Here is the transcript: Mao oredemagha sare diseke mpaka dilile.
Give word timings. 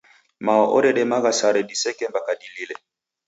Mao 0.45 0.63
oredemagha 0.77 1.31
sare 1.39 1.61
diseke 1.71 2.05
mpaka 2.11 2.31
dilile. 2.41 2.75